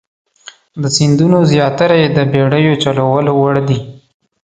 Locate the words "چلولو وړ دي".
2.83-3.79